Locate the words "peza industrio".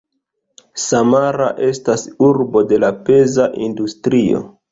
3.11-4.43